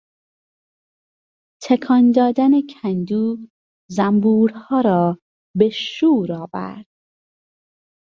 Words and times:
تکان 1.63 2.11
دادن 2.11 2.51
کندو 2.69 3.37
زنبورها 3.89 4.81
را 4.81 5.17
به 5.57 5.69
شور 5.69 6.31
آورد. 6.33 6.85